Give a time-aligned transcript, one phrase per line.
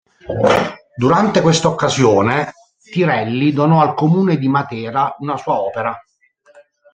[0.95, 5.95] Durante questa occasione, Tirelli donò al comune di Matera una sua opera.